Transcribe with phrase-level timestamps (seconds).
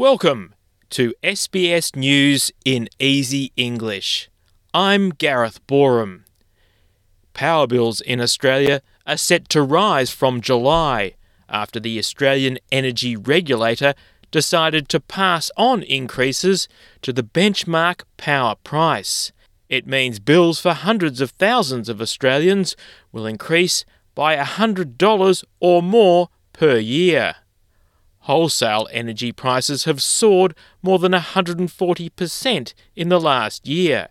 [0.00, 0.54] Welcome
[0.88, 4.30] to SBS News in Easy English.
[4.72, 6.24] I'm Gareth Boreham.
[7.34, 11.16] Power bills in Australia are set to rise from July
[11.50, 13.92] after the Australian Energy Regulator
[14.30, 16.66] decided to pass on increases
[17.02, 19.32] to the benchmark power price.
[19.68, 22.74] It means bills for hundreds of thousands of Australians
[23.12, 27.36] will increase by $100 or more per year.
[28.20, 34.08] Wholesale energy prices have soared more than 140% in the last year,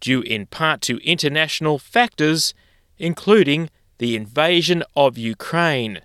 [0.00, 2.54] due in part to international factors,
[2.98, 6.00] including the invasion of Ukraine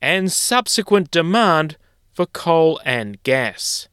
[0.00, 1.76] and subsequent demand
[2.12, 3.88] for coal and gas.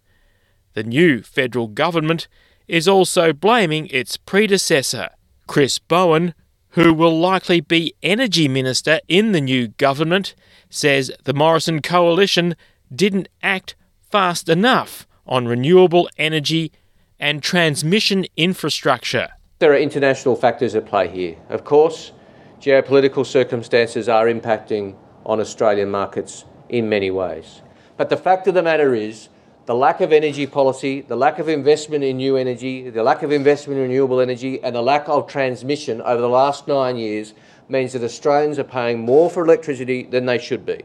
[0.74, 2.28] The new federal government
[2.68, 5.10] is also blaming its predecessor,
[5.48, 6.34] Chris Bowen,
[6.70, 10.36] who will likely be Energy Minister in the new government,
[10.70, 12.56] says the Morrison coalition
[12.94, 13.76] didn't act
[14.10, 16.72] fast enough on renewable energy
[17.20, 19.30] and transmission infrastructure.
[19.60, 21.38] There are international factors at play here.
[21.50, 22.12] Of course,
[22.60, 27.62] geopolitical circumstances are impacting on Australian markets in many ways.
[27.96, 29.30] But the fact of the matter is,
[29.68, 33.32] the lack of energy policy, the lack of investment in new energy, the lack of
[33.32, 37.36] investment in renewable energy, and the lack of transmission over the last nine years
[37.70, 40.82] means that Australians are paying more for electricity than they should be.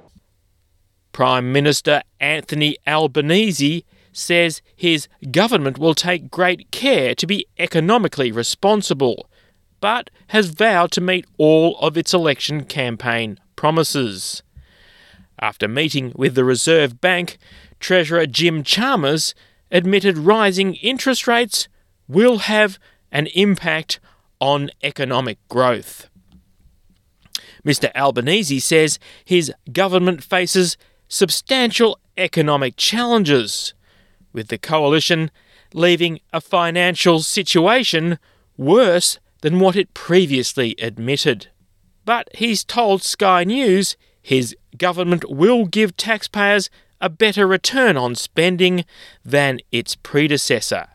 [1.17, 9.27] Prime Minister Anthony Albanese says his government will take great care to be economically responsible,
[9.81, 14.43] but has vowed to meet all of its election campaign promises.
[15.41, 17.39] After meeting with the Reserve Bank,
[17.81, 19.35] Treasurer Jim Chalmers
[19.71, 21.67] admitted rising interest rates
[22.07, 22.79] will have
[23.11, 24.01] an impact
[24.39, 26.11] on economic growth.
[27.65, 27.91] Mr.
[27.97, 30.77] Albanese says his government faces
[31.09, 33.75] substantial economic challenges,
[34.33, 35.31] with the coalition
[35.73, 38.19] leaving a financial situation
[38.57, 41.49] worse than what it previously admitted.
[42.05, 48.85] But he's told Sky News his government will give taxpayers a better return on spending
[49.25, 50.87] than its predecessor.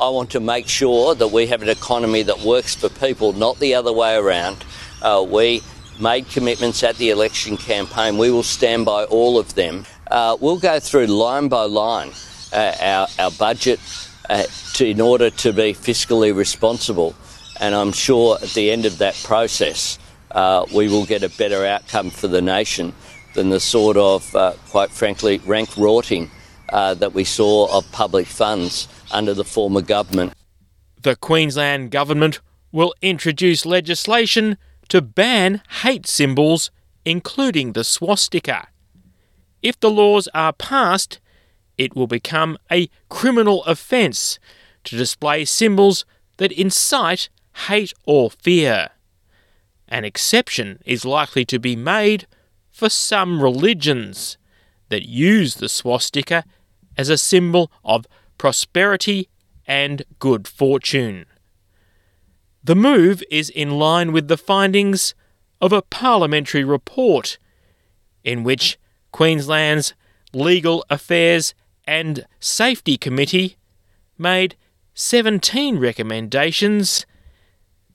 [0.00, 3.58] I want to make sure that we have an economy that works for people, not
[3.58, 4.64] the other way around.
[5.02, 5.62] Uh, we
[6.00, 8.18] made commitments at the election campaign.
[8.18, 9.84] We will stand by all of them.
[10.10, 12.12] Uh, we'll go through line by line
[12.52, 13.80] uh, our, our budget
[14.28, 14.44] uh,
[14.74, 17.14] to, in order to be fiscally responsible.
[17.60, 19.98] And I'm sure at the end of that process,
[20.30, 22.92] uh, we will get a better outcome for the nation
[23.34, 26.30] than the sort of, uh, quite frankly, rank rorting
[26.70, 30.32] uh, that we saw of public funds under the former government.
[31.02, 32.40] The Queensland Government
[32.72, 34.58] will introduce legislation
[34.88, 36.70] to ban hate symbols,
[37.04, 38.68] including the swastika.
[39.62, 41.20] If the laws are passed,
[41.76, 44.38] it will become a criminal offence
[44.84, 46.04] to display symbols
[46.38, 47.28] that incite
[47.68, 48.90] hate or fear.
[49.88, 52.26] An exception is likely to be made
[52.70, 54.36] for some religions
[54.88, 56.44] that use the swastika
[56.96, 58.06] as a symbol of
[58.36, 59.28] prosperity
[59.66, 61.26] and good fortune.
[62.62, 65.14] The move is in line with the findings
[65.60, 67.38] of a parliamentary report
[68.24, 68.78] in which
[69.12, 69.94] Queensland's
[70.32, 71.54] Legal Affairs
[71.86, 73.56] and Safety Committee
[74.18, 74.56] made
[74.94, 77.06] 17 recommendations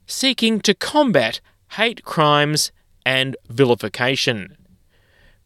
[0.07, 1.40] seeking to combat
[1.72, 2.72] hate crimes
[3.06, 4.57] and vilification.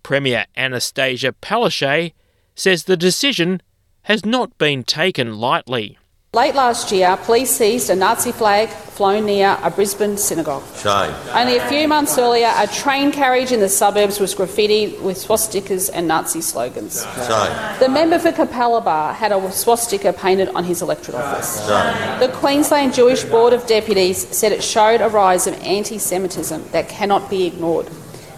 [0.03, 2.13] Premier Annastacia Palaszczuk
[2.55, 3.61] says the decision
[4.03, 5.97] has not been taken lightly.
[6.37, 10.61] Late last year, police seized a Nazi flag flown near a Brisbane synagogue.
[10.75, 11.11] Shame.
[11.33, 15.89] Only a few months earlier, a train carriage in the suburbs was graffitied with swastikas
[15.91, 17.03] and Nazi slogans.
[17.15, 17.79] Shame.
[17.79, 21.65] The member for Capalaba had a swastika painted on his electorate office.
[21.65, 22.19] Shame.
[22.19, 26.87] The Queensland Jewish Board of Deputies said it showed a rise of anti Semitism that
[26.87, 27.87] cannot be ignored.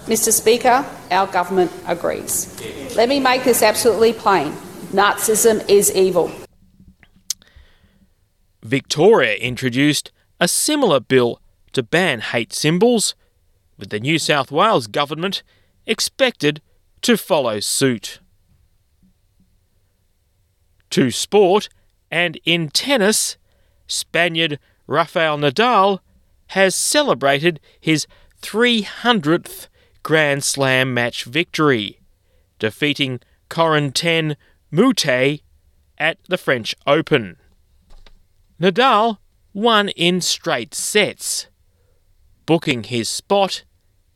[0.06, 0.32] Mr.
[0.32, 2.56] Speaker, our government agrees.
[2.96, 4.54] Let me make this absolutely plain
[4.94, 6.32] Nazism is evil.
[8.70, 11.42] Victoria introduced a similar bill
[11.74, 13.16] to ban hate symbols,
[13.80, 15.42] with the New South Wales government
[15.88, 16.62] expected
[17.02, 18.20] to follow suit.
[20.92, 21.70] To sport
[22.12, 23.38] and in tennis,
[23.88, 26.00] Spaniard Rafael Nadal
[26.50, 28.06] has celebrated his
[28.44, 29.68] 300th
[30.04, 32.02] Grand Slam match victory,
[32.60, 33.20] defeating
[33.50, 34.36] Corentin
[34.72, 35.42] Moutet
[35.98, 37.38] at the French Open.
[38.60, 39.18] Nadal
[39.54, 41.48] won in straight sets,
[42.46, 43.64] booking his spot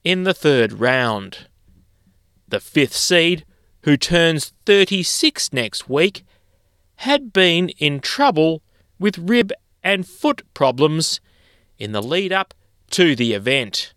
[0.03, 1.47] in the third round.
[2.47, 3.45] The fifth seed
[3.83, 6.23] who turns 36 next week,
[6.97, 8.63] had been in trouble
[8.97, 9.51] with rib
[9.83, 11.19] and foot problems
[11.77, 12.53] in the lead up
[12.91, 13.93] to the event.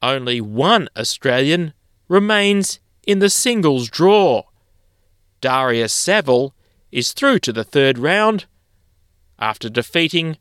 [0.00, 1.74] Only one Australian
[2.08, 4.44] remains in the singles draw.
[5.40, 6.54] Daria Saville
[6.90, 8.46] is through to the third round
[9.38, 10.36] after defeating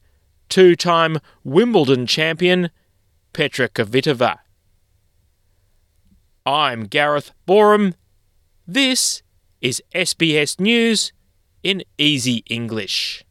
[0.50, 2.70] two time Wimbledon champion
[3.34, 4.40] Petra Kvitova.
[6.46, 7.94] I'm Gareth Boreham.
[8.66, 9.22] This
[9.62, 11.12] is SBS News
[11.64, 13.24] in Easy English.